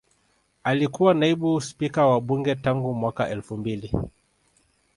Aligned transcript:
Alikuwa 0.63 1.13
Naibu 1.13 1.61
Spika 1.61 2.05
wa 2.05 2.21
Bunge 2.21 2.55
tangu 2.55 2.93
mwaka 2.93 3.29
elfu 3.29 3.57
mbili 3.57 3.93